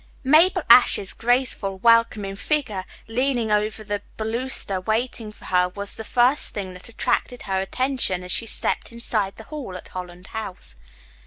[0.23, 6.55] Mabel Ashe's graceful, welcoming figure leaning over the baluster waiting for her was the first
[6.55, 10.75] thing that attracted her attention as she stepped inside the hall at Holland House.